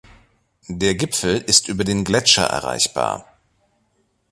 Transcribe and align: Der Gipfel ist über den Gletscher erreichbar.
Der 0.67 0.95
Gipfel 0.95 1.37
ist 1.37 1.67
über 1.67 1.83
den 1.83 2.03
Gletscher 2.03 2.47
erreichbar. 2.47 3.37